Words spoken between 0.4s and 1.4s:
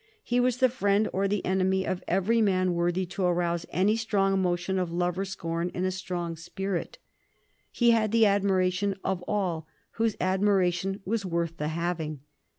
the friend or